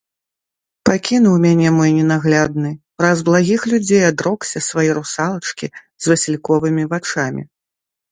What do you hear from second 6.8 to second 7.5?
вачамі.